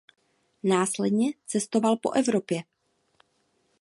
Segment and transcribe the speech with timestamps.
[0.63, 2.61] Následně cestoval po Evropě.